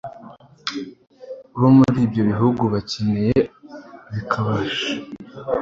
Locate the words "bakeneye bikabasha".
2.73-4.87